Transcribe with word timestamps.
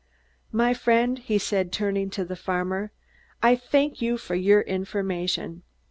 My 0.51 0.73
friend," 0.73 1.19
he 1.19 1.37
said, 1.37 1.71
turning 1.71 2.09
to 2.09 2.25
the 2.25 2.35
farmer, 2.35 2.91
"I 3.43 3.55
thank 3.55 4.01
you 4.01 4.17
for 4.17 4.33
your 4.33 4.61
information. 4.61 5.61